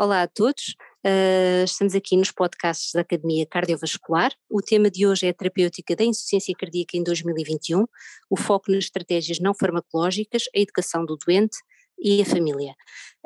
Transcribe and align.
Olá 0.00 0.22
a 0.22 0.26
todos, 0.26 0.74
uh, 1.06 1.62
estamos 1.62 1.94
aqui 1.94 2.16
nos 2.16 2.32
podcasts 2.32 2.90
da 2.94 3.02
Academia 3.02 3.44
Cardiovascular. 3.44 4.32
O 4.48 4.62
tema 4.62 4.90
de 4.90 5.06
hoje 5.06 5.26
é 5.26 5.28
a 5.28 5.34
terapêutica 5.34 5.94
da 5.94 6.02
insuficiência 6.02 6.54
cardíaca 6.58 6.96
em 6.96 7.02
2021, 7.02 7.84
o 8.30 8.34
foco 8.34 8.72
nas 8.72 8.84
estratégias 8.84 9.38
não 9.40 9.52
farmacológicas, 9.52 10.44
a 10.56 10.58
educação 10.58 11.04
do 11.04 11.18
doente 11.18 11.58
e 11.98 12.22
a 12.22 12.24
família. 12.24 12.74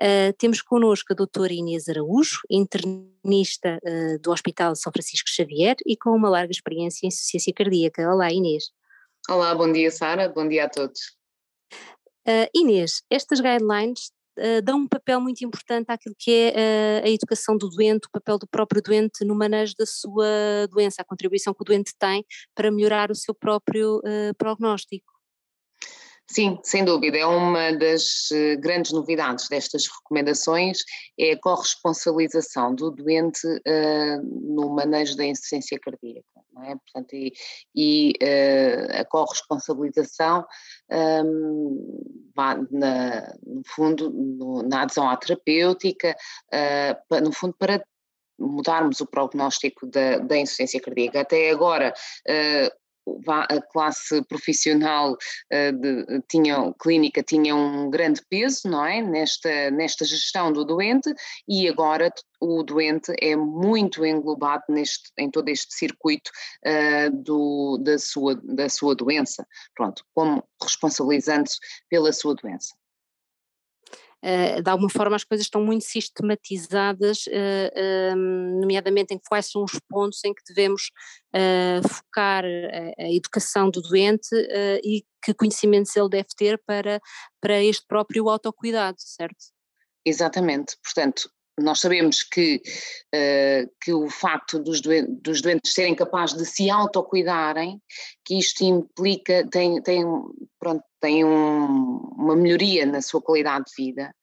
Uh, 0.00 0.32
temos 0.36 0.60
connosco 0.62 1.12
a 1.12 1.14
doutora 1.14 1.52
Inês 1.52 1.88
Araújo, 1.88 2.40
internista 2.50 3.78
uh, 3.80 4.18
do 4.18 4.32
Hospital 4.32 4.74
São 4.74 4.92
Francisco 4.92 5.28
Xavier 5.28 5.76
e 5.86 5.96
com 5.96 6.10
uma 6.10 6.28
larga 6.28 6.50
experiência 6.50 7.06
em 7.06 7.08
insuficiência 7.08 7.52
cardíaca. 7.54 8.02
Olá 8.12 8.32
Inês. 8.32 8.64
Olá, 9.30 9.54
bom 9.54 9.70
dia 9.70 9.92
Sara, 9.92 10.28
bom 10.28 10.48
dia 10.48 10.64
a 10.64 10.68
todos. 10.68 11.00
Inês, 12.52 13.02
estas 13.10 13.38
guidelines 13.38 14.10
uh, 14.38 14.62
dão 14.62 14.78
um 14.78 14.88
papel 14.88 15.20
muito 15.20 15.44
importante 15.44 15.86
àquilo 15.88 16.14
que 16.18 16.30
é 16.30 17.02
uh, 17.02 17.06
a 17.06 17.10
educação 17.10 17.56
do 17.56 17.68
doente, 17.68 18.06
o 18.06 18.10
papel 18.10 18.38
do 18.38 18.46
próprio 18.46 18.82
doente 18.82 19.24
no 19.24 19.34
manejo 19.34 19.74
da 19.78 19.86
sua 19.86 20.66
doença, 20.70 21.02
a 21.02 21.04
contribuição 21.04 21.54
que 21.54 21.62
o 21.62 21.64
doente 21.64 21.92
tem 21.98 22.24
para 22.54 22.70
melhorar 22.70 23.10
o 23.10 23.14
seu 23.14 23.34
próprio 23.34 23.98
uh, 23.98 24.34
prognóstico. 24.36 25.12
Sim, 26.30 26.58
sem 26.62 26.84
dúvida, 26.84 27.18
é 27.18 27.26
uma 27.26 27.70
das 27.72 28.30
grandes 28.58 28.92
novidades 28.92 29.46
destas 29.46 29.86
recomendações, 29.86 30.78
é 31.20 31.32
a 31.32 31.38
corresponsabilização 31.38 32.74
do 32.74 32.90
doente 32.90 33.46
no 34.22 34.70
manejo 34.74 35.18
da 35.18 35.26
insuficiência 35.26 35.78
cardíaca, 35.78 36.43
é? 36.62 36.76
Portanto, 36.76 37.12
e, 37.14 37.32
e 37.74 38.12
uh, 38.22 39.00
a 39.00 39.04
corresponsabilização 39.04 40.46
um, 41.24 42.30
na, 42.70 43.34
no 43.46 43.62
fundo, 43.66 44.10
no, 44.10 44.62
na 44.62 44.82
adesão 44.82 45.08
à 45.08 45.16
terapêutica, 45.16 46.16
uh, 46.52 47.20
no 47.20 47.32
fundo 47.32 47.54
para 47.58 47.84
mudarmos 48.38 49.00
o 49.00 49.06
prognóstico 49.06 49.86
da, 49.86 50.18
da 50.18 50.36
insuficiência 50.36 50.80
cardíaca. 50.80 51.20
Até 51.20 51.50
agora, 51.50 51.92
uh, 52.28 52.83
a 53.28 53.60
classe 53.60 54.22
profissional 54.24 55.12
uh, 55.12 55.72
de, 55.72 56.22
tinha, 56.28 56.72
clínica 56.80 57.22
tinha 57.22 57.54
um 57.54 57.90
grande 57.90 58.22
peso, 58.28 58.68
não 58.68 58.84
é, 58.84 59.02
nesta, 59.02 59.70
nesta 59.70 60.04
gestão 60.04 60.52
do 60.52 60.64
doente 60.64 61.12
e 61.48 61.68
agora 61.68 62.12
o 62.40 62.62
doente 62.62 63.12
é 63.20 63.36
muito 63.36 64.04
englobado 64.04 64.64
neste, 64.68 65.10
em 65.18 65.30
todo 65.30 65.48
este 65.48 65.74
circuito 65.74 66.30
uh, 66.66 67.10
do, 67.10 67.78
da, 67.78 67.98
sua, 67.98 68.34
da 68.42 68.68
sua 68.68 68.94
doença, 68.94 69.46
pronto, 69.74 70.04
como 70.14 70.42
responsabilizando-se 70.62 71.58
pela 71.88 72.12
sua 72.12 72.34
doença. 72.34 72.74
Uh, 74.24 74.62
de 74.62 74.70
alguma 74.70 74.88
forma 74.88 75.14
as 75.14 75.22
coisas 75.22 75.44
estão 75.44 75.62
muito 75.62 75.84
sistematizadas, 75.84 77.26
uh, 77.26 78.14
uh, 78.14 78.16
nomeadamente 78.58 79.12
em 79.12 79.18
quais 79.18 79.50
são 79.50 79.62
os 79.62 79.78
pontos 79.86 80.24
em 80.24 80.32
que 80.32 80.42
devemos 80.48 80.90
eh, 81.34 81.80
focar 81.86 82.44
a, 82.44 83.12
educação 83.12 83.68
do 83.68 83.82
doente 83.82 84.28
e 84.84 85.04
que 85.22 85.34
conhecimentos 85.34 85.94
ele 85.96 86.08
deve 86.08 86.28
ter 86.36 86.62
para, 86.64 87.00
para 87.40 87.62
este 87.62 87.84
próprio 87.86 88.28
autocuidado, 88.28 88.96
certo? 88.98 89.36
Exatamente, 90.06 90.76
portanto, 90.82 91.28
nós 91.58 91.80
sabemos 91.80 92.22
que, 92.22 92.60
uh, 93.14 93.70
que 93.80 93.92
o 93.92 94.08
facto 94.08 94.58
dos 94.58 94.80
dos 94.80 95.40
doentes 95.40 95.72
serem 95.72 95.94
capazes 95.94 96.36
de 96.36 96.44
se 96.44 96.68
autocuidarem, 96.68 97.80
que 98.24 98.38
isto 98.38 98.64
implica, 98.64 99.46
tem, 99.50 99.80
tem, 99.82 100.04
pronto, 100.58 100.82
tem 101.00 101.24
um, 101.24 101.83
uma 102.16 102.36
melhoria 102.36 102.86
na 102.86 103.00
sua 103.02 103.20
qualidade 103.20 103.66
de 103.66 103.84
vida, 103.84 104.14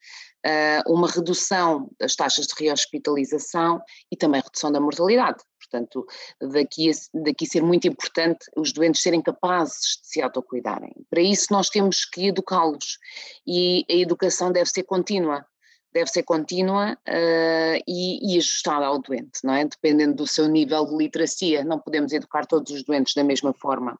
uh, 0.46 0.92
uma 0.92 1.08
redução 1.08 1.90
das 1.98 2.14
taxas 2.14 2.46
de 2.46 2.54
rehospitalização 2.58 3.80
e 4.10 4.16
também 4.16 4.40
redução 4.40 4.70
da 4.72 4.80
mortalidade. 4.80 5.42
Portanto, 5.58 6.06
daqui, 6.52 6.90
daqui 7.14 7.46
ser 7.46 7.62
muito 7.62 7.88
importante 7.88 8.44
os 8.56 8.72
doentes 8.72 9.00
serem 9.00 9.22
capazes 9.22 10.00
de 10.02 10.08
se 10.08 10.22
autocuidarem. 10.22 10.92
Para 11.08 11.22
isso 11.22 11.46
nós 11.50 11.70
temos 11.70 12.04
que 12.04 12.28
educá-los 12.28 12.98
e 13.46 13.84
a 13.88 13.94
educação 13.94 14.52
deve 14.52 14.68
ser 14.68 14.82
contínua 14.82 15.46
deve 15.94 16.10
ser 16.10 16.22
contínua 16.22 16.94
uh, 17.06 17.82
e, 17.86 18.34
e, 18.34 18.38
ajustada 18.38 18.86
ao 18.86 18.98
doente, 18.98 19.40
não 19.44 19.54
é? 19.54 19.64
Dependendo 19.64 20.14
do 20.14 20.26
seu 20.26 20.48
nível 20.48 20.86
de 20.86 20.96
literacia, 20.96 21.64
não 21.64 21.78
podemos 21.78 22.12
educar 22.12 22.46
todos 22.46 22.72
os 22.72 22.82
doentes 22.82 23.14
da 23.14 23.22
mesma 23.22 23.52
forma. 23.52 23.98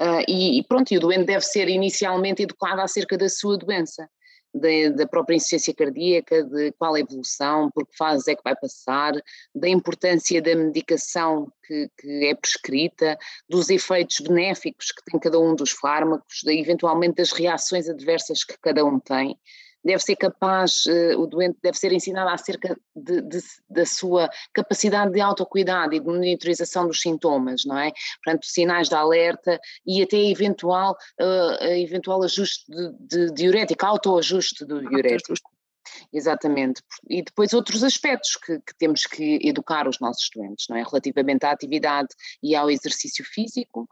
Uh, 0.00 0.24
e, 0.28 0.58
e, 0.58 0.64
pronto, 0.64 0.92
e 0.92 0.96
o 0.96 1.00
doente 1.00 1.24
deve 1.24 1.44
ser 1.44 1.68
inicialmente 1.68 2.42
educado 2.42 2.80
acerca 2.80 3.16
da 3.16 3.28
sua 3.28 3.56
doença, 3.56 4.08
da, 4.52 4.88
da 4.96 5.06
própria 5.06 5.36
insuficiência 5.36 5.74
cardíaca, 5.74 6.42
de 6.42 6.72
qual 6.72 6.96
é 6.96 7.00
a 7.00 7.02
evolução, 7.02 7.70
por 7.72 7.86
que 7.86 7.96
fase 7.96 8.30
é 8.30 8.34
que 8.34 8.42
vai 8.42 8.56
passar, 8.56 9.12
da 9.54 9.68
importância 9.68 10.40
da 10.42 10.54
medicação 10.54 11.52
que, 11.66 11.88
que 11.98 12.26
é 12.26 12.34
prescrita, 12.34 13.18
dos 13.48 13.68
efeitos 13.70 14.18
benéficos 14.20 14.92
que 14.92 15.04
tem 15.10 15.20
cada 15.20 15.38
um 15.38 15.54
dos 15.54 15.70
fármacos, 15.70 16.40
de, 16.44 16.58
eventualmente 16.58 17.16
das 17.16 17.32
reações 17.32 17.88
adversas 17.88 18.44
que 18.44 18.56
cada 18.60 18.84
um 18.84 18.98
tem 18.98 19.38
deve 19.84 20.02
ser 20.02 20.16
capaz, 20.16 20.84
uh, 20.86 21.20
o 21.20 21.26
doente 21.26 21.58
deve 21.62 21.76
ser 21.76 21.92
ensinado 21.92 22.30
acerca 22.30 22.76
de, 22.94 23.20
de, 23.22 23.38
da 23.68 23.84
sua 23.84 24.28
capacidade 24.52 25.12
de 25.12 25.20
autocuidado 25.20 25.94
e 25.94 26.00
de 26.00 26.06
monitorização 26.06 26.86
dos 26.86 27.00
sintomas, 27.00 27.64
não 27.64 27.78
é? 27.78 27.92
Portanto, 28.24 28.46
sinais 28.46 28.88
de 28.88 28.94
alerta 28.94 29.60
e 29.86 30.02
até 30.02 30.16
eventual, 30.16 30.96
uh, 31.20 31.64
eventual 31.64 32.22
ajuste 32.22 32.64
de, 32.68 33.28
de 33.28 33.34
diurético, 33.34 33.84
autoajuste 33.84 34.64
do 34.64 34.80
diurético. 34.80 35.34
Exatamente. 36.12 36.82
E 37.08 37.22
depois 37.22 37.52
outros 37.52 37.82
aspectos 37.82 38.36
que, 38.36 38.58
que, 38.60 38.74
temos 38.78 39.06
que 39.06 39.38
educar 39.42 39.88
os 39.88 39.98
nossos 40.00 40.28
doentes, 40.34 40.66
não 40.68 40.76
é? 40.76 40.82
Relativamente 40.82 41.44
à 41.44 41.50
atividade 41.50 42.08
e 42.42 42.54
ao 42.54 42.70
exercício 42.70 43.24
físico, 43.24 43.88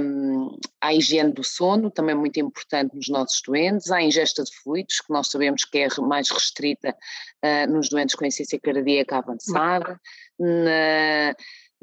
um, 0.00 0.56
à 0.80 0.94
higiene 0.94 1.32
do 1.32 1.42
sono, 1.42 1.90
também 1.90 2.14
muito 2.14 2.38
importante 2.38 2.94
nos 2.94 3.08
nossos 3.08 3.40
doentes, 3.44 3.90
à 3.90 4.02
ingesta 4.02 4.42
de 4.44 4.54
fluidos, 4.62 5.00
que 5.00 5.12
nós 5.12 5.28
sabemos 5.28 5.64
que 5.64 5.78
é 5.78 5.88
mais 6.00 6.30
restrita 6.30 6.94
uh, 7.44 7.72
nos 7.72 7.88
doentes 7.88 8.14
com 8.14 8.24
insuficiência 8.24 8.60
cardíaca 8.60 9.18
avançada, 9.18 10.00
na 10.38 11.34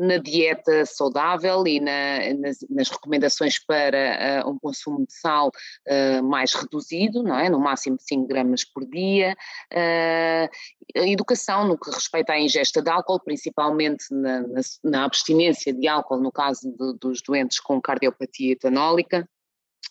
na 0.02 0.18
dieta 0.18 0.84
saudável 0.86 1.68
e 1.68 1.80
na, 1.80 2.34
nas, 2.40 2.58
nas, 2.70 2.90
recomendações 2.90 3.64
para 3.64 4.44
uh, 4.44 4.50
um 4.50 4.58
consumo 4.58 5.06
de 5.06 5.14
sal 5.14 5.50
uh, 5.50 6.24
mais 6.24 6.54
reduzido, 6.54 7.22
não 7.22 7.38
é? 7.38 7.50
no 7.50 7.60
máximo 7.60 7.98
de 7.98 8.04
5 8.04 8.28
gramas 8.28 8.64
por 8.64 8.84
dia, 8.86 9.36
uh, 9.72 10.50
educação 10.96 11.68
no 11.68 11.78
que 11.78 11.92
respeita 11.92 12.34
à 12.34 12.40
ingesta 12.40 12.82
de 12.82 12.90
álcool, 12.90 13.20
principalmente 13.20 14.06
na, 14.10 14.42
na, 14.42 14.62
na 14.84 15.06
abstinência 15.06 15.72
de 15.72 15.88
álcool 15.88 16.20
no 16.20 16.32
caso 16.32 16.62
de, 16.72 16.98
dos 16.98 17.22
doentes 17.22 17.60
com 17.60 17.80
cardiopatia 17.80 18.54
etanólica, 18.54 19.30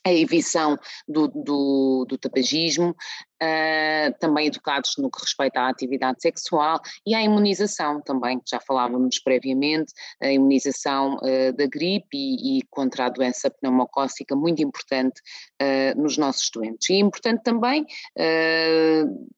a 0.04 0.12
evição 0.12 0.78
do, 1.06 1.28
do, 1.28 2.06
do 2.08 2.18
tabagismo, 2.18 2.96
uh, 3.42 4.18
também 4.18 4.46
educados 4.46 4.94
no 4.98 5.10
que 5.10 5.20
respeita 5.20 5.60
à 5.60 5.68
atividade 5.68 6.20
sexual 6.20 6.80
e 7.06 7.14
à 7.14 7.22
imunização 7.22 8.00
também, 8.00 8.38
que 8.38 8.50
já 8.50 8.60
falávamos 8.60 9.18
previamente, 9.18 9.92
a 10.20 10.30
imunização 10.30 11.16
uh, 11.16 11.52
da 11.56 11.66
gripe 11.66 12.16
e, 12.16 12.58
e, 12.58 12.62
contra 12.70 13.06
a 13.06 13.08
doença 13.08 13.50
pneumocócica, 13.50 14.36
muito 14.36 14.62
importante 14.62 15.20
uh, 15.60 16.00
nos 16.00 16.16
nossos 16.16 16.50
doentes. 16.50 16.88
E 16.90 16.94
é 16.94 16.98
importante 16.98 17.42
também 17.42 17.86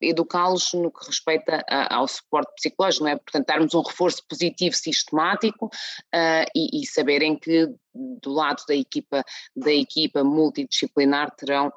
educá-los 0.00 0.72
no 0.74 0.90
que 0.90 1.06
respeita 1.06 1.64
a, 1.68 1.96
ao 1.96 2.08
suporte 2.08 2.52
psicológico, 2.56 3.04
não 3.04 3.10
é? 3.12 3.16
Portanto, 3.16 3.46
darmos 3.46 3.74
um 3.74 3.82
reforço 3.82 4.26
positivo 4.28 4.74
sistemático 4.74 5.70
e, 6.54 6.82
e 6.82 6.86
saberem 6.86 7.36
que 7.36 7.68
do 7.94 8.32
lado 8.32 8.62
da 8.66 8.74
equipa, 8.74 9.22
da 9.54 9.72
equipa 9.72 10.24
multidisciplinar 10.24 11.30
terão 11.36 11.72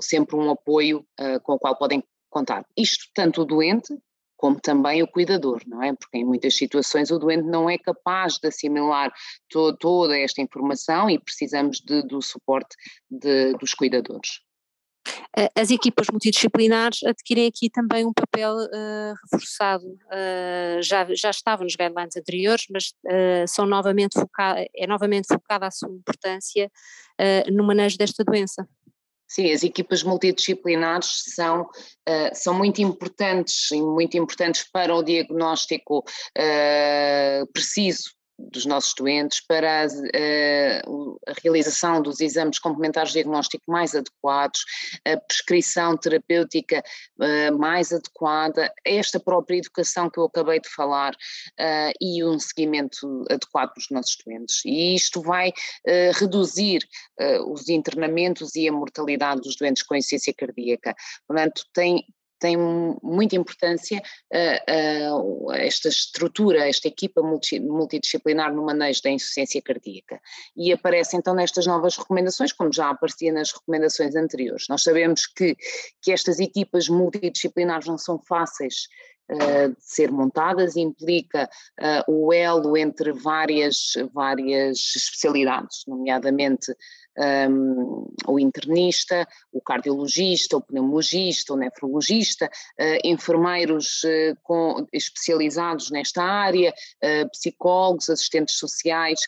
sempre 0.00 0.36
um 0.36 0.50
apoio 0.50 0.93
apoio 0.94 1.06
uh, 1.20 1.40
com 1.42 1.54
o 1.54 1.58
qual 1.58 1.76
podem 1.76 2.02
contar. 2.30 2.64
Isto 2.76 3.06
tanto 3.14 3.42
o 3.42 3.44
doente 3.44 3.96
como 4.36 4.60
também 4.60 5.02
o 5.02 5.08
cuidador, 5.08 5.62
não 5.66 5.82
é? 5.82 5.94
Porque 5.94 6.18
em 6.18 6.24
muitas 6.24 6.56
situações 6.56 7.10
o 7.10 7.18
doente 7.18 7.46
não 7.46 7.70
é 7.70 7.78
capaz 7.78 8.38
de 8.38 8.48
assimilar 8.48 9.12
to 9.48 9.74
toda 9.78 10.18
esta 10.18 10.42
informação 10.42 11.08
e 11.08 11.18
precisamos 11.18 11.80
de, 11.80 12.02
do 12.02 12.20
suporte 12.20 12.76
de, 13.10 13.52
dos 13.54 13.72
cuidadores. 13.72 14.40
As 15.56 15.70
equipas 15.70 16.08
multidisciplinares 16.10 17.02
adquirem 17.04 17.46
aqui 17.46 17.68
também 17.70 18.06
um 18.06 18.12
papel 18.12 18.54
uh, 18.56 19.14
reforçado, 19.24 19.84
uh, 19.86 20.82
já, 20.82 21.06
já 21.14 21.30
estava 21.30 21.62
nos 21.62 21.76
guidelines 21.76 22.16
anteriores, 22.16 22.66
mas 22.70 22.88
uh, 23.06 23.46
são 23.46 23.66
novamente 23.66 24.14
focada, 24.18 24.64
é 24.74 24.86
novamente 24.86 25.26
focada 25.28 25.66
a 25.66 25.70
sua 25.70 25.90
importância 25.90 26.70
no 27.52 27.64
manejo 27.64 27.96
desta 27.96 28.24
doença. 28.24 28.68
Sim, 29.34 29.50
as 29.50 29.64
equipas 29.64 30.04
multidisciplinares 30.04 31.24
são, 31.34 31.62
uh, 31.62 32.30
são 32.34 32.54
muito 32.54 32.80
importantes 32.80 33.68
e 33.72 33.82
muito 33.82 34.16
importantes 34.16 34.64
para 34.72 34.94
o 34.94 35.02
diagnóstico 35.02 36.04
uh, 36.38 37.46
preciso 37.52 38.12
dos 38.50 38.66
nossos 38.66 38.94
doentes, 38.94 39.40
para 39.40 39.82
a, 39.82 39.86
eh, 40.14 40.82
a, 41.26 41.32
realização 41.42 42.02
dos 42.02 42.20
exames 42.20 42.58
complementares 42.58 43.10
de 43.10 43.14
diagnóstico 43.14 43.64
mais 43.68 43.94
adequados, 43.94 44.64
a 45.04 45.16
prescrição 45.16 45.96
terapêutica 45.96 46.82
uh, 47.18 47.58
mais 47.58 47.92
adequada, 47.92 48.72
esta 48.84 49.18
própria 49.20 49.58
educação 49.58 50.10
que 50.10 50.18
eu 50.18 50.24
acabei 50.24 50.60
de 50.60 50.68
falar 50.68 51.12
uh, 51.12 51.92
e 52.00 52.24
um 52.24 52.38
seguimento 52.38 53.24
adequado 53.30 53.72
dos 53.74 53.86
nossos 53.90 54.16
doentes. 54.24 54.62
E 54.64 54.94
isto 54.94 55.20
vai 55.20 55.52
reduzir 56.18 56.80
os 57.46 57.68
internamentos 57.68 58.54
e 58.56 58.68
a 58.68 58.72
mortalidade 58.72 59.40
dos 59.40 59.56
doentes 59.56 59.82
com 59.82 59.94
insuficiência 59.94 60.34
cardíaca. 60.36 60.94
Portanto, 61.26 61.64
tem, 61.72 62.04
tem 62.44 62.58
muita 63.02 63.36
importância 63.36 64.02
uh, 64.30 65.46
uh, 65.46 65.52
esta 65.52 65.88
estrutura, 65.88 66.68
esta 66.68 66.88
equipa 66.88 67.22
multi, 67.22 67.58
multidisciplinar 67.58 68.52
no 68.54 68.66
manejo 68.66 69.00
da 69.02 69.08
insuficiência 69.08 69.62
cardíaca. 69.62 70.20
E 70.54 70.70
aparece 70.70 71.16
então 71.16 71.34
nestas 71.34 71.66
novas 71.66 71.96
recomendações, 71.96 72.52
como 72.52 72.70
já 72.70 72.90
aparecia 72.90 73.32
nas 73.32 73.50
recomendações 73.50 74.14
anteriores. 74.14 74.66
Nós 74.68 74.82
sabemos 74.82 75.26
que, 75.26 75.56
que 76.02 76.12
estas 76.12 76.38
equipas 76.38 76.86
multidisciplinares 76.86 77.86
não 77.86 77.96
são 77.96 78.18
fáceis 78.18 78.88
Uh, 79.26 79.70
de 79.70 79.76
ser 79.78 80.12
montadas 80.12 80.76
implica 80.76 81.48
uh, 81.80 82.12
o 82.12 82.30
elo 82.30 82.76
entre 82.76 83.10
várias, 83.10 83.94
várias 84.12 84.94
especialidades, 84.94 85.82
nomeadamente 85.88 86.76
um, 87.18 88.12
o 88.26 88.38
internista, 88.38 89.26
o 89.52 89.60
cardiologista, 89.60 90.56
o 90.56 90.60
pneumologista, 90.60 91.54
o 91.54 91.56
nefrologista, 91.56 92.46
uh, 92.46 92.98
enfermeiros 93.04 94.02
uh, 94.04 94.36
com, 94.42 94.86
especializados 94.92 95.90
nesta 95.90 96.22
área, 96.22 96.72
uh, 96.72 97.30
psicólogos, 97.30 98.10
assistentes 98.10 98.56
sociais, 98.56 99.20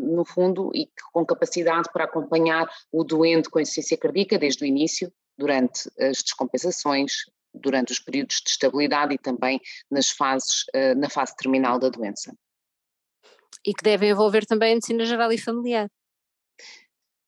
no 0.00 0.24
fundo, 0.24 0.70
e 0.74 0.88
com 1.12 1.26
capacidade 1.26 1.90
para 1.92 2.04
acompanhar 2.04 2.66
o 2.90 3.04
doente 3.04 3.50
com 3.50 3.60
insuficiência 3.60 3.98
cardíaca 3.98 4.38
desde 4.38 4.64
o 4.64 4.66
início, 4.66 5.12
durante 5.36 5.90
as 6.00 6.22
descompensações, 6.22 7.12
durante 7.52 7.92
os 7.92 7.98
períodos 7.98 8.40
de 8.42 8.48
estabilidade 8.48 9.14
e 9.14 9.18
também 9.18 9.60
nas 9.90 10.08
fases, 10.08 10.64
na 10.96 11.10
fase 11.10 11.36
terminal 11.36 11.78
da 11.78 11.90
doença. 11.90 12.34
E 13.66 13.74
que 13.74 13.82
devem 13.82 14.10
envolver 14.10 14.46
também 14.46 14.72
a 14.72 14.74
medicina 14.76 15.04
geral 15.04 15.30
e 15.30 15.36
familiar 15.36 15.90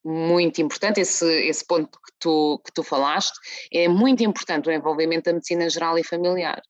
muito 0.05 0.61
importante, 0.61 1.01
esse, 1.01 1.27
esse 1.47 1.67
ponto 1.67 1.99
que 1.99 2.13
tu, 2.19 2.61
que 2.65 2.73
tu 2.73 2.83
falaste, 2.83 3.39
é 3.73 3.89
muito 3.89 4.23
importante 4.23 4.69
o 4.69 4.73
envolvimento 4.73 5.25
da 5.25 5.33
medicina 5.33 5.69
geral 5.71 5.99
e 5.99 6.05
familiar. 6.05 6.61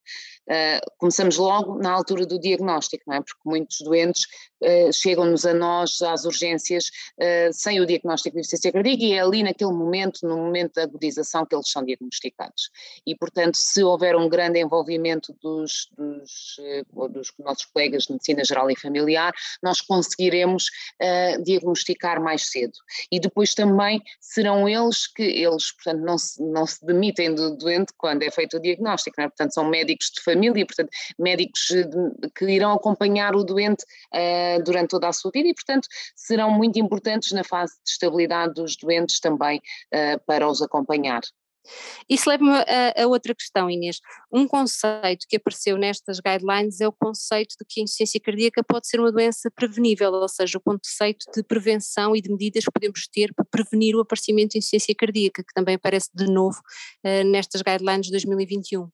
Uh, 0.47 0.79
começamos 0.99 1.37
logo 1.37 1.79
na 1.79 1.91
altura 1.91 2.25
do 2.25 2.39
diagnóstico, 2.39 3.03
não 3.07 3.15
é? 3.15 3.21
Porque 3.21 3.41
muitos 3.43 3.81
doentes 3.81 4.25
uh, 4.61 4.93
chegam-nos 4.93 5.43
a 5.43 5.55
nós, 5.55 5.99
às 6.03 6.23
urgências, 6.23 6.85
uh, 7.17 7.51
sem 7.51 7.81
o 7.81 7.85
diagnóstico 7.85 8.35
de 8.35 8.41
deficiência 8.41 8.71
cardíaca 8.71 9.03
e 9.03 9.13
é 9.13 9.19
ali 9.21 9.41
naquele 9.41 9.71
momento, 9.71 10.19
no 10.21 10.37
momento 10.37 10.73
da 10.75 10.83
agudização, 10.83 11.45
que 11.47 11.55
eles 11.55 11.69
são 11.69 11.83
diagnosticados. 11.83 12.69
E, 13.07 13.15
portanto, 13.15 13.55
se 13.55 13.83
houver 13.83 14.15
um 14.15 14.29
grande 14.29 14.59
envolvimento 14.59 15.35
dos, 15.41 15.89
dos, 15.97 16.57
dos 17.11 17.33
nossos 17.39 17.65
colegas 17.65 18.03
de 18.03 18.13
medicina 18.13 18.43
geral 18.43 18.69
e 18.69 18.79
familiar, 18.79 19.33
nós 19.63 19.81
conseguiremos 19.81 20.69
diagnosticar 21.43 22.21
mais 22.21 22.49
cedo. 22.49 22.73
E 23.11 23.19
depois 23.19 23.53
também 23.53 24.01
serão 24.19 24.67
eles 24.67 25.07
que, 25.07 25.23
eles, 25.23 25.71
portanto, 25.71 26.01
não 26.01 26.17
se, 26.17 26.41
não 26.41 26.65
se 26.65 26.85
demitem 26.85 27.33
do 27.33 27.55
doente 27.55 27.93
quando 27.97 28.23
é 28.23 28.31
feito 28.31 28.57
o 28.57 28.61
diagnóstico, 28.61 29.15
não 29.17 29.25
é? 29.25 29.27
Portanto, 29.27 29.53
são 29.53 29.65
médicos 29.65 30.11
de 30.11 30.21
família 30.21 30.34
família, 30.35 30.65
portanto, 30.65 30.89
médicos 31.17 31.71
eh, 31.71 31.89
que 32.35 32.45
irão 32.45 32.73
acompanhar 32.73 33.35
o 33.35 33.43
doente 33.43 33.83
uh, 34.13 34.63
durante 34.63 34.89
toda 34.89 35.07
a 35.07 35.13
sua 35.13 35.31
vida 35.33 35.49
e, 35.49 35.53
portanto, 35.53 35.87
serão 36.15 36.51
muito 36.51 36.77
importantes 36.77 37.31
na 37.31 37.43
fase 37.43 37.73
de 37.83 37.91
estabilidade 37.91 38.53
dos 38.53 38.75
doentes 38.75 39.19
também 39.19 39.57
uh, 39.57 40.19
para 40.25 40.47
os 40.47 40.61
acompanhar. 40.61 41.21
Isso 42.07 42.29
leva-me 42.29 42.51
a, 42.51 43.03
a, 43.03 43.07
outra 43.07 43.33
questão, 43.33 43.67
Inês. 43.67 43.99
Um 44.31 44.47
conceito 44.47 45.25
que 45.27 45.37
apareceu 45.37 45.77
nestas 45.77 46.19
guidelines 46.19 46.79
é 46.79 46.87
o 46.87 46.91
conceito 46.91 47.55
de 47.59 47.65
que 47.67 47.79
a 47.79 47.83
insuficiência 47.83 48.19
cardíaca 48.19 48.63
pode 48.63 48.87
ser 48.87 48.99
uma 48.99 49.11
doença 49.11 49.49
prevenível, 49.49 50.11
ou 50.11 50.29
seja, 50.29 50.59
o 50.59 50.61
conceito 50.61 51.25
de 51.33 51.41
prevenção 51.41 52.15
e 52.15 52.21
de 52.21 52.29
medidas 52.29 52.65
que 52.65 52.71
podemos 52.71 53.07
ter 53.07 53.33
para 53.33 53.45
prevenir 53.45 53.95
o 53.95 54.01
aparecimento 54.01 54.51
de 54.51 54.59
insuficiência 54.59 54.93
cardíaca, 54.95 55.43
que 55.43 55.53
também 55.55 55.73
aparece 55.73 56.09
de 56.13 56.27
novo 56.27 56.61
nestas 57.25 57.63
guidelines 57.63 58.05
de 58.05 58.11
2021. 58.11 58.87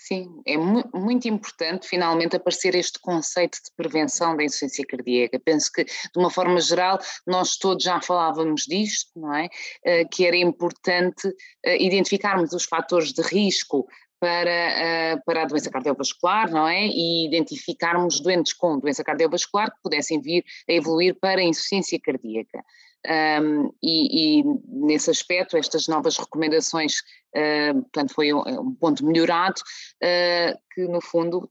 Sim, 0.00 0.40
é 0.46 0.56
mu 0.56 0.88
muito 0.94 1.26
importante 1.26 1.88
finalmente 1.88 2.36
aparecer 2.36 2.76
este 2.76 3.00
conceito 3.00 3.58
de 3.64 3.72
prevenção 3.76 4.36
da 4.36 4.44
insuficiência 4.44 4.86
cardíaca. 4.86 5.40
Penso 5.44 5.72
que, 5.72 5.84
de 5.84 6.16
uma 6.16 6.30
forma 6.30 6.60
geral, 6.60 7.00
nós 7.26 7.56
todos 7.56 7.82
já 7.82 8.00
falávamos 8.00 8.62
disto, 8.62 9.10
não 9.16 9.34
é? 9.34 9.46
Uh, 9.46 10.08
que 10.08 10.24
era 10.24 10.36
importante 10.36 11.26
uh, 11.26 11.70
identificarmos 11.80 12.52
os 12.52 12.64
fatores 12.64 13.12
de 13.12 13.22
risco 13.22 13.88
para, 14.20 15.16
uh, 15.16 15.24
para 15.26 15.42
a 15.42 15.46
doença 15.46 15.68
cardiovascular, 15.68 16.48
não 16.48 16.68
é? 16.68 16.86
E 16.86 17.26
identificarmos 17.26 18.20
doentes 18.20 18.52
com 18.52 18.78
doença 18.78 19.02
cardiovascular 19.02 19.68
que 19.68 19.82
pudessem 19.82 20.20
vir 20.20 20.44
a 20.68 20.72
evoluir 20.72 21.16
para 21.20 21.40
a 21.40 21.44
insuficiência 21.44 21.98
cardíaca. 22.00 22.62
Um, 23.06 23.72
e, 23.82 24.40
e, 24.40 24.44
nesse 24.66 25.10
aspecto, 25.10 25.56
estas 25.56 25.86
novas 25.86 26.16
recomendações, 26.16 26.94
uh, 27.36 27.82
portanto, 27.82 28.14
foi 28.14 28.32
um, 28.32 28.40
um 28.40 28.74
ponto 28.74 29.04
melhorado, 29.04 29.60
uh, 30.02 30.58
que 30.74 30.82
no 30.88 31.00
fundo 31.00 31.48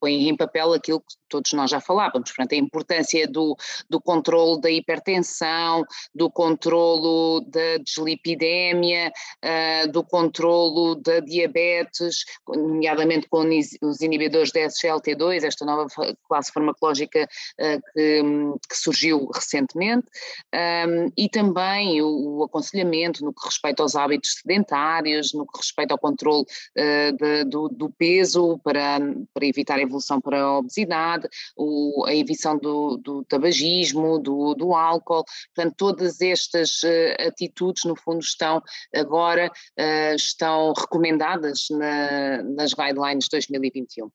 põe 0.00 0.28
em 0.28 0.36
papel 0.36 0.72
aquilo 0.72 1.00
que 1.00 1.20
todos 1.28 1.52
nós 1.52 1.70
já 1.70 1.80
falávamos, 1.80 2.30
portanto, 2.30 2.52
a 2.52 2.56
importância 2.56 3.26
do, 3.28 3.56
do 3.88 4.00
controle 4.00 4.60
da 4.60 4.70
hipertensão, 4.70 5.84
do 6.14 6.30
controlo 6.30 7.40
da 7.42 7.78
deslipidemia, 7.78 9.12
uh, 9.44 9.92
do 9.92 10.02
controlo 10.02 10.96
da 10.96 11.20
diabetes, 11.20 12.24
nomeadamente 12.48 13.28
com 13.28 13.46
os 13.82 14.00
inibidores 14.00 14.52
da 14.52 14.60
SGLT2, 14.60 15.44
esta 15.44 15.64
nova 15.64 15.86
classe 16.28 16.52
farmacológica 16.52 17.28
uh, 17.60 17.80
que, 17.94 18.22
que, 18.68 18.76
surgiu 18.76 19.28
recentemente, 19.32 20.06
um, 20.54 21.12
e 21.16 21.28
também 21.28 22.02
o, 22.02 22.38
o, 22.38 22.44
aconselhamento 22.44 23.24
no 23.24 23.32
que 23.32 23.44
respeita 23.44 23.82
aos 23.82 23.94
hábitos 23.94 24.40
sedentários, 24.40 25.32
no 25.32 25.46
que 25.46 25.58
respeita 25.58 25.94
ao 25.94 25.98
controle 25.98 26.42
uh, 26.42 27.16
de, 27.16 27.44
do, 27.44 27.68
do, 27.68 27.90
peso 27.90 28.58
para, 28.64 28.98
para 29.32 29.46
evitar 29.46 29.78
evolução 29.90 30.20
para 30.20 30.40
a 30.40 30.58
obesidade, 30.58 31.28
o, 31.56 32.04
a 32.06 32.14
evição 32.14 32.56
do, 32.56 32.96
do 32.96 33.24
tabagismo, 33.24 34.18
do, 34.18 34.54
do, 34.54 34.74
álcool, 34.74 35.24
portanto 35.54 35.74
todas 35.76 36.20
estas 36.20 36.82
uh, 36.82 37.28
atitudes 37.28 37.84
no 37.84 37.96
fundo 37.96 38.20
estão 38.20 38.62
agora, 38.94 39.50
uh, 39.78 40.14
estão 40.14 40.72
recomendadas 40.72 41.66
na, 41.70 42.42
nas 42.42 42.72
guidelines 42.72 43.28
2021. 43.28 44.10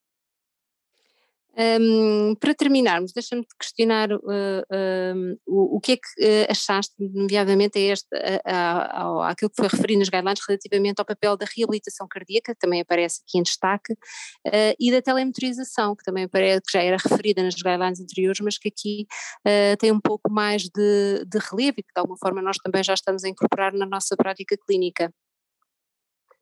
Um, 1.57 2.35
para 2.35 2.53
terminarmos, 2.53 3.13
deixa-me 3.13 3.45
questionar 3.57 4.11
uh, 4.11 4.19
uh, 4.19 5.39
o, 5.47 5.77
o, 5.77 5.79
que 5.79 5.93
é 5.93 5.95
que 5.95 6.25
uh, 6.25 6.51
achaste, 6.51 6.93
nomeadamente, 6.99 7.79
a 7.79 7.81
este, 7.81 8.07
a, 8.43 9.01
a, 9.01 9.31
àquilo 9.31 9.49
que 9.49 9.55
foi 9.55 9.69
referido 9.69 9.99
nas 9.99 10.09
guidelines 10.09 10.41
relativamente 10.45 10.99
ao 10.99 11.05
papel 11.05 11.37
da 11.37 11.45
reabilitação 11.55 12.07
cardíaca, 12.09 12.53
que 12.53 12.59
também 12.59 12.81
aparece 12.81 13.21
aqui 13.21 13.39
em 13.39 13.43
destaque, 13.43 13.93
uh, 13.93 14.75
e 14.77 14.91
da 14.91 15.01
telemotorização, 15.01 15.95
que 15.95 16.03
também 16.03 16.25
aparece, 16.25 16.61
que 16.61 16.77
já 16.77 16.83
era 16.83 16.97
referida 16.97 17.41
nas 17.41 17.55
guidelines 17.55 18.01
anteriores, 18.01 18.41
mas 18.41 18.57
que 18.57 18.67
aqui 18.67 19.07
uh, 19.47 19.77
tem 19.79 19.93
um 19.93 20.01
pouco 20.01 20.29
mais 20.29 20.63
de, 20.63 21.25
de 21.25 21.39
relevo 21.39 21.75
e 21.77 21.83
que 21.83 21.93
de 21.95 21.99
alguma 21.99 22.17
forma 22.17 22.41
nós 22.41 22.57
também 22.57 22.83
já 22.83 22.93
estamos 22.93 23.23
a 23.23 23.29
incorporar 23.29 23.71
na 23.73 23.85
nossa 23.85 24.15
prática 24.17 24.57
clínica. 24.57 25.09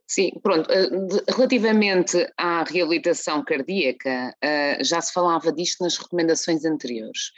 Sim, 0.05 0.31
pronto. 0.43 0.69
Eh, 0.71 0.89
relativamente 1.35 2.27
à 2.37 2.63
reabilitação 2.63 3.43
cardíaca, 3.43 4.35
eh, 4.41 4.83
já 4.83 5.01
se 5.01 5.13
falava 5.13 5.51
disto 5.51 5.81
nas 5.83 5.97
recomendações 5.97 6.65
anteriores. 6.65 7.31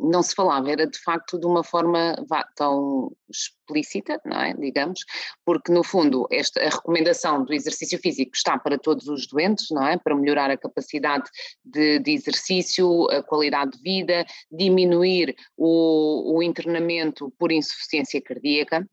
Não 0.00 0.22
se 0.22 0.34
falava, 0.34 0.70
era 0.70 0.86
de 0.86 0.98
facto 0.98 1.38
de 1.38 1.46
uma 1.46 1.64
forma 1.64 2.14
tão 2.54 3.10
explícita, 3.30 4.20
não 4.24 4.40
é? 4.40 4.54
Digamos, 4.54 5.00
porque 5.44 5.72
no 5.72 5.82
fundo 5.82 6.26
esta, 6.30 6.60
a 6.60 6.68
recomendação 6.68 7.44
do 7.44 7.54
exercício 7.54 7.98
físico 7.98 8.32
está 8.34 8.58
para 8.58 8.78
todos 8.78 9.06
os 9.08 9.26
doentes, 9.26 9.66
não 9.70 9.86
é? 9.86 9.96
Para 9.96 10.14
melhorar 10.16 10.50
a 10.50 10.56
capacidade 10.56 11.28
de, 11.64 11.98
de 12.00 12.12
exercício, 12.12 13.08
a 13.10 13.22
qualidade 13.22 13.72
de 13.72 13.82
vida, 13.82 14.26
diminuir 14.50 15.34
o, 15.56 16.36
o 16.36 16.42
internamento 16.42 17.32
por 17.38 17.52
insuficiência 17.52 18.20
cardíaca. 18.20 18.86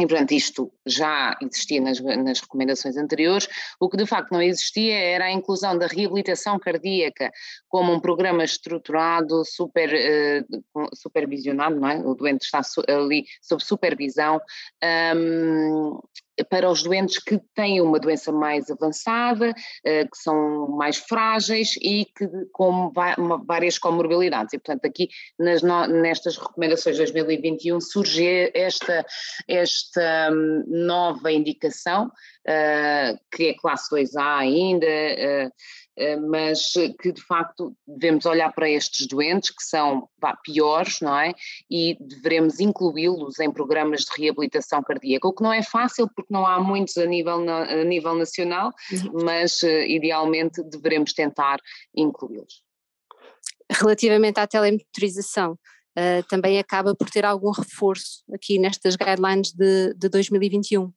E, 0.00 0.06
portanto, 0.06 0.32
isto 0.32 0.72
já 0.86 1.36
existia 1.40 1.80
nas, 1.80 2.00
nas, 2.00 2.40
recomendações 2.40 2.96
anteriores. 2.96 3.46
O 3.78 3.88
que 3.88 3.96
de 3.96 4.06
facto 4.06 4.32
não 4.32 4.42
existia 4.42 4.96
era 4.96 5.26
a 5.26 5.32
inclusão 5.32 5.76
da 5.76 5.86
reabilitação 5.86 6.58
cardíaca 6.58 7.30
como 7.68 7.92
um 7.92 8.00
programa 8.00 8.42
estruturado, 8.42 9.44
super, 9.44 9.90
uh, 9.92 10.88
supervisionado, 10.94 11.78
não 11.78 11.88
é? 11.88 11.98
O 11.98 12.14
doente 12.14 12.42
está 12.42 12.62
ali 12.88 13.26
sob 13.42 13.62
supervisão, 13.62 14.40
um, 15.14 16.00
para 16.44 16.70
os 16.70 16.82
doentes 16.82 17.18
que 17.18 17.38
têm 17.54 17.80
uma 17.80 17.98
doença 17.98 18.32
mais 18.32 18.70
avançada, 18.70 19.54
que 19.84 20.16
são 20.16 20.68
mais 20.68 20.96
frágeis 20.96 21.76
e 21.80 22.06
que 22.16 22.28
com 22.52 22.92
várias 23.46 23.78
comorbilidades. 23.78 24.52
E, 24.52 24.58
portanto, 24.58 24.84
aqui 24.86 25.08
nas, 25.38 25.62
nestas 25.62 26.36
recomendações 26.36 26.96
de 26.96 27.02
2021 27.02 27.80
surge 27.80 28.50
esta, 28.54 29.04
esta 29.48 30.30
hum, 30.32 30.64
nova 30.66 31.32
indicação, 31.32 32.10
que 33.30 33.48
é 33.48 33.54
classe 33.54 33.94
2A 33.94 34.38
ainda, 34.38 34.86
eh, 34.86 35.48
mas 36.28 36.72
que 37.00 37.12
de 37.12 37.22
facto 37.22 37.76
devemos 37.86 38.24
olhar 38.24 38.52
para 38.52 38.68
estes 38.68 39.06
doentes 39.06 39.50
que 39.50 39.62
são 39.62 40.08
pá, 40.20 40.36
piores, 40.42 41.00
não 41.00 41.16
é? 41.16 41.34
E 41.70 41.96
devemos 42.00 42.60
incluí-los 42.60 43.38
em 43.40 43.50
programas 43.50 44.02
de 44.02 44.22
reabilitação 44.22 44.82
cardíaca, 44.82 45.28
o 45.28 45.32
que 45.32 45.42
não 45.42 45.52
é 45.52 45.62
fácil 45.62 46.08
porque 46.14 46.32
não 46.32 46.46
há 46.46 46.58
muitos 46.60 46.96
a 46.96 47.04
nível, 47.04 47.44
a 47.48 47.84
nível 47.84 48.14
nacional, 48.14 48.72
uhum. 48.90 49.24
mas 49.24 49.62
eh, 49.62 49.86
idealmente 49.88 50.62
devemos 50.62 51.12
tentar 51.12 51.58
incluí-los. 51.94 52.62
Relativamente 53.70 54.38
à 54.38 54.46
telemotorização, 54.46 55.52
uh, 55.52 56.22
também 56.28 56.58
acaba 56.58 56.94
por 56.94 57.10
ter 57.10 57.24
algum 57.24 57.50
reforço 57.50 58.22
aqui 58.32 58.58
nestas 58.58 58.96
guidelines 58.96 59.52
de, 59.52 59.94
de 59.94 60.08
2021. 60.08 60.92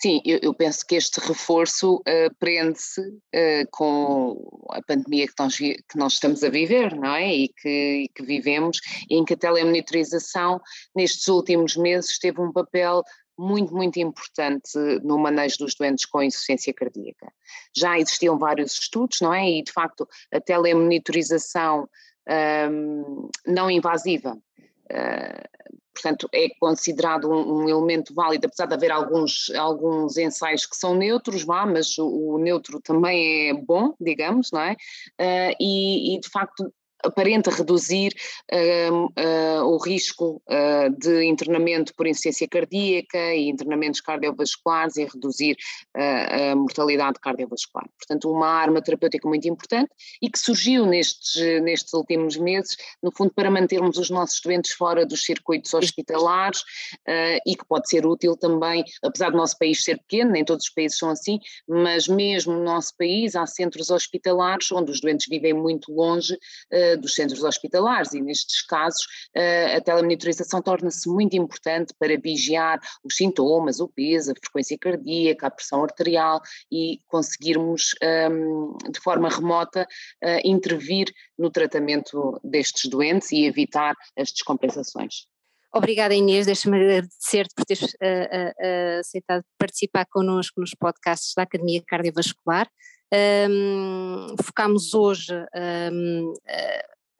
Sim, 0.00 0.22
eu, 0.24 0.38
eu, 0.40 0.54
penso 0.54 0.86
que 0.86 0.94
este 0.94 1.20
reforço 1.20 1.96
uh, 1.96 2.34
prende-se 2.38 3.02
uh, 3.02 3.68
com 3.70 4.66
a 4.70 4.80
pandemia 4.82 5.26
que 5.26 5.34
nós, 5.38 5.56
que 5.56 5.96
nós, 5.96 6.14
estamos 6.14 6.42
a 6.42 6.48
viver, 6.48 6.96
não 6.96 7.14
é? 7.14 7.34
E 7.34 7.48
que, 7.48 7.68
e 8.04 8.08
que 8.08 8.22
vivemos, 8.22 8.80
em 9.10 9.22
que 9.26 9.34
a 9.34 9.36
telemonitorização 9.36 10.58
nestes 10.96 11.28
últimos 11.28 11.76
meses 11.76 12.18
teve 12.18 12.40
um 12.40 12.50
papel 12.50 13.02
muito, 13.38 13.74
muito 13.74 13.98
importante 13.98 14.70
no 15.02 15.18
manejo 15.18 15.58
dos 15.58 15.74
doentes 15.74 16.06
com 16.06 16.22
insuficiência 16.22 16.72
cardíaca. 16.72 17.30
Já 17.76 17.98
existiam 17.98 18.38
vários 18.38 18.72
estudos, 18.72 19.20
não 19.20 19.34
é? 19.34 19.50
E 19.50 19.62
de 19.62 19.72
facto 19.72 20.08
a 20.32 20.40
telemonitorização 20.40 21.86
um, 22.70 23.28
não 23.46 23.70
invasiva. 23.70 24.34
Uh, 24.90 25.49
portanto, 26.00 26.28
é 26.32 26.48
considerado 26.58 27.30
um, 27.30 27.62
um, 27.62 27.68
elemento 27.68 28.14
válido, 28.14 28.46
apesar 28.46 28.66
de 28.66 28.74
haver 28.74 28.90
alguns, 28.90 29.50
alguns 29.54 30.16
ensaios 30.16 30.66
que 30.66 30.76
são 30.76 30.94
neutros, 30.94 31.44
vá, 31.44 31.66
mas 31.66 31.98
o, 31.98 32.06
o 32.06 32.38
neutro 32.38 32.80
também 32.80 33.50
é 33.50 33.54
bom, 33.54 33.94
digamos, 34.00 34.50
não 34.50 34.60
é? 34.60 34.72
Uh, 35.20 35.56
e, 35.60 36.16
e, 36.16 36.20
de 36.20 36.28
facto 36.28 36.72
aparenta 37.02 37.50
reduzir 37.50 38.12
uh, 38.52 39.04
uh, 39.06 39.64
o 39.64 39.78
risco 39.78 40.42
uh, 40.46 40.90
de 40.98 41.24
internamento 41.24 41.94
por 41.94 42.06
insuficiência 42.06 42.48
cardíaca 42.48 43.34
e 43.34 43.48
internamentos 43.48 44.00
cardiovasculares 44.00 44.96
e 44.96 45.04
reduzir 45.04 45.56
a 45.94 46.54
mortalidade 46.54 47.18
cardiovascular. 47.20 47.88
Portanto, 47.98 48.30
uma 48.30 48.46
arma 48.48 48.82
terapêutica 48.82 49.28
muito 49.28 49.48
importante 49.48 49.90
e 50.20 50.30
que 50.30 50.38
surgiu 50.38 50.86
nestes, 50.86 51.36
nestes 51.62 51.92
últimos 51.92 52.36
meses, 52.36 52.76
no 53.02 53.10
fundo, 53.10 53.32
para 53.34 53.50
mantermos 53.50 53.96
os 53.98 54.10
nossos 54.10 54.40
doentes 54.40 54.72
fora 54.72 55.04
dos 55.04 55.24
circuitos 55.24 55.72
hospitalares 55.74 56.62
e 57.46 57.56
que 57.56 57.64
pode 57.66 57.88
ser 57.88 58.06
útil 58.06 58.36
também, 58.36 58.84
apesar 59.02 59.30
do 59.30 59.36
nosso 59.36 59.58
país 59.58 59.82
ser 59.82 59.98
pequeno, 59.98 60.32
nem 60.32 60.44
todos 60.44 60.66
os 60.66 60.72
países 60.72 60.98
são 60.98 61.10
assim, 61.10 61.38
mas 61.68 62.08
mesmo 62.08 62.52
no 62.52 62.64
nosso 62.64 62.96
país 62.96 63.34
há 63.34 63.46
centros 63.46 63.90
hospitalares 63.90 64.70
onde 64.72 64.90
os 64.90 65.00
doentes 65.00 65.26
vivem 65.28 65.52
muito 65.52 65.92
longe 65.92 66.38
dos 66.96 67.14
centros 67.14 67.42
hospitalares 67.42 68.12
e 68.14 68.20
nestes 68.20 68.62
casos 68.62 69.06
a 69.76 69.80
telemonitorização 69.80 70.62
torna-se 70.62 71.08
muito 71.08 71.36
importante 71.36 71.94
para 71.98 72.18
vigiar 72.18 72.80
os 73.04 73.16
sintomas, 73.16 73.80
o 73.80 73.88
peso, 73.88 74.32
a 74.32 74.34
frequência 74.34 74.76
cardíaca, 74.78 75.46
a 75.46 75.50
pressão 75.50 75.82
arterial 75.82 76.40
e 76.70 76.98
conseguirmos 77.06 77.94
um, 78.30 78.76
de 78.90 79.00
forma 79.00 79.28
remota 79.28 79.86
uh, 80.22 80.40
intervir 80.44 81.12
no 81.38 81.50
tratamento 81.50 82.40
destes 82.44 82.88
doentes 82.88 83.32
e 83.32 83.44
evitar 83.44 83.94
as 84.16 84.30
descompensações. 84.32 85.26
Obrigada 85.72 86.14
Inês, 86.14 86.46
deixa-me 86.46 86.76
agradecer-te 86.76 87.54
por 87.54 87.64
teres 87.64 87.82
uh, 87.82 87.96
uh, 87.96 89.00
aceitado 89.00 89.44
participar 89.56 90.04
connosco 90.10 90.60
nos 90.60 90.74
podcasts 90.74 91.32
da 91.36 91.44
Academia 91.44 91.82
Cardiovascular. 91.86 92.68
Um, 93.12 94.36
focámos 94.40 94.94
hoje 94.94 95.34
um, 95.92 96.32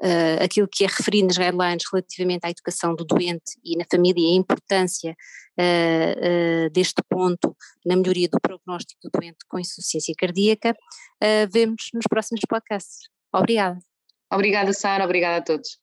uh, 0.01 0.43
aquilo 0.43 0.69
que 0.71 0.85
é 0.85 0.87
referido 0.87 1.29
nas 1.29 1.37
guidelines 1.37 1.85
relativamente 1.91 2.47
à 2.47 2.51
educação 2.51 2.95
do 2.95 3.05
doente 3.05 3.59
e 3.65 3.77
na 3.77 3.85
família 3.91 4.23
e 4.23 4.33
a 4.33 4.37
importância 4.37 5.17
uh, 5.59 6.67
uh, 6.67 6.71
deste 6.71 7.03
ponto 7.09 7.57
na 7.85 7.97
melhoria 7.97 8.29
do 8.29 8.41
prognóstico 8.41 9.01
do 9.03 9.11
doente 9.11 9.39
com 9.49 9.59
insuficiência 9.59 10.15
cardíaca. 10.17 10.77
vemos 11.53 11.91
nos 11.93 12.07
próximos 12.09 12.41
podcasts. 12.49 13.09
Obrigada. 13.33 13.79
Obrigada, 14.33 14.73
Sara. 14.73 15.05
Obrigada 15.05 15.39
a 15.39 15.43
todos. 15.43 15.79